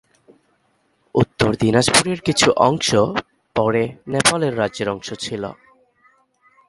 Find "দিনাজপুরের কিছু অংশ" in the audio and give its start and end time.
1.55-2.89